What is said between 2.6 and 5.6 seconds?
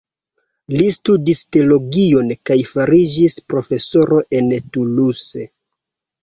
fariĝis profesoro en Toulouse.